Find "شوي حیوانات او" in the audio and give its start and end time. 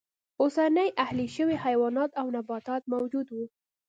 1.35-2.25